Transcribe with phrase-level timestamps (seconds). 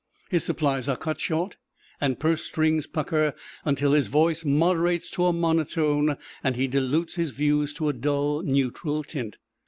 [0.31, 1.57] His supplies are cut short,
[2.01, 7.29] and purse strings pucker until his voice moderates to a monotone and he dilutes his
[7.29, 9.37] views to a dull neutral tint.